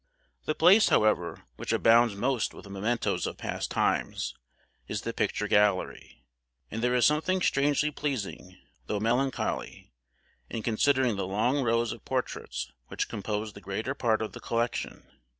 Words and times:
The 0.45 0.55
place, 0.55 0.89
however, 0.89 1.43
which 1.57 1.71
abounds 1.71 2.15
most 2.15 2.55
with 2.55 2.65
mementoes 2.65 3.27
of 3.27 3.37
past 3.37 3.69
times, 3.69 4.33
is 4.87 5.03
the 5.03 5.13
picture 5.13 5.47
gallery; 5.47 6.25
and 6.71 6.81
there 6.81 6.95
is 6.95 7.05
something 7.05 7.39
strangely 7.39 7.91
pleasing, 7.91 8.57
though 8.87 8.99
melancholy, 8.99 9.91
in 10.49 10.63
considering 10.63 11.17
the 11.17 11.27
long 11.27 11.61
rows 11.61 11.91
of 11.91 12.03
portraits 12.03 12.71
which 12.87 13.09
compose 13.09 13.53
the 13.53 13.61
greater 13.61 13.93
part 13.93 14.23
of 14.23 14.31
the 14.33 14.39
collection. 14.39 15.05